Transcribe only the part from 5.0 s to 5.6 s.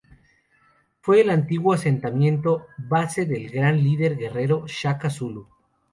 Zulu.